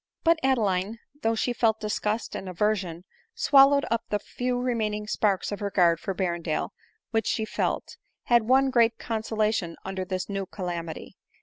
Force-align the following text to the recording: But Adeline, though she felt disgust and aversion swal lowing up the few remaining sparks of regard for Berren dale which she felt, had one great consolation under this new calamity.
But 0.23 0.39
Adeline, 0.41 0.97
though 1.21 1.35
she 1.35 1.53
felt 1.53 1.79
disgust 1.79 2.33
and 2.33 2.49
aversion 2.49 3.03
swal 3.37 3.69
lowing 3.69 3.83
up 3.91 4.03
the 4.09 4.17
few 4.17 4.59
remaining 4.59 5.05
sparks 5.05 5.51
of 5.51 5.61
regard 5.61 5.99
for 5.99 6.15
Berren 6.15 6.41
dale 6.41 6.73
which 7.11 7.27
she 7.27 7.45
felt, 7.45 7.97
had 8.23 8.41
one 8.47 8.71
great 8.71 8.97
consolation 8.97 9.77
under 9.85 10.03
this 10.03 10.27
new 10.27 10.47
calamity. 10.47 11.17